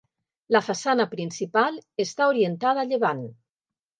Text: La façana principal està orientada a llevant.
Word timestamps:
La 0.55 0.61
façana 0.67 1.05
principal 1.11 1.77
està 2.05 2.31
orientada 2.33 2.87
a 2.87 2.91
llevant. 2.95 3.25